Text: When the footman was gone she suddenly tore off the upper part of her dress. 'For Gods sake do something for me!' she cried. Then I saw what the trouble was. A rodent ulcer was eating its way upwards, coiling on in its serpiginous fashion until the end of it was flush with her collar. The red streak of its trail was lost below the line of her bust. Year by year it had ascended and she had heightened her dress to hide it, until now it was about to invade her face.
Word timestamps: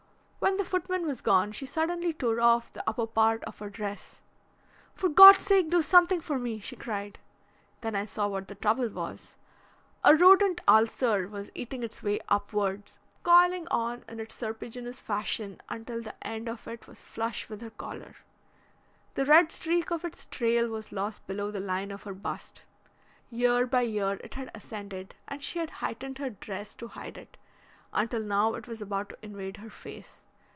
When 0.41 0.57
the 0.57 0.65
footman 0.65 1.05
was 1.05 1.21
gone 1.21 1.51
she 1.51 1.67
suddenly 1.67 2.13
tore 2.13 2.41
off 2.41 2.73
the 2.73 2.83
upper 2.89 3.05
part 3.05 3.43
of 3.43 3.59
her 3.59 3.69
dress. 3.69 4.23
'For 4.95 5.07
Gods 5.07 5.43
sake 5.43 5.69
do 5.69 5.83
something 5.83 6.19
for 6.19 6.39
me!' 6.39 6.59
she 6.59 6.75
cried. 6.75 7.19
Then 7.81 7.95
I 7.95 8.05
saw 8.05 8.27
what 8.27 8.47
the 8.47 8.55
trouble 8.55 8.89
was. 8.89 9.35
A 10.03 10.15
rodent 10.15 10.59
ulcer 10.67 11.27
was 11.27 11.51
eating 11.53 11.83
its 11.83 12.01
way 12.01 12.19
upwards, 12.27 12.97
coiling 13.21 13.67
on 13.69 14.03
in 14.09 14.19
its 14.19 14.33
serpiginous 14.33 14.99
fashion 14.99 15.61
until 15.69 16.01
the 16.01 16.15
end 16.25 16.49
of 16.49 16.67
it 16.67 16.87
was 16.87 17.01
flush 17.03 17.47
with 17.47 17.61
her 17.61 17.69
collar. 17.69 18.15
The 19.13 19.25
red 19.25 19.51
streak 19.51 19.91
of 19.91 20.03
its 20.03 20.25
trail 20.25 20.67
was 20.69 20.91
lost 20.91 21.25
below 21.27 21.51
the 21.51 21.59
line 21.59 21.91
of 21.91 22.01
her 22.03 22.15
bust. 22.15 22.65
Year 23.29 23.67
by 23.67 23.81
year 23.81 24.13
it 24.23 24.33
had 24.33 24.49
ascended 24.55 25.13
and 25.27 25.43
she 25.43 25.59
had 25.59 25.69
heightened 25.85 26.17
her 26.17 26.31
dress 26.31 26.73
to 26.77 26.87
hide 26.87 27.17
it, 27.19 27.37
until 27.93 28.23
now 28.23 28.55
it 28.55 28.67
was 28.67 28.81
about 28.81 29.09
to 29.09 29.17
invade 29.21 29.57
her 29.57 29.69
face. 29.69 30.23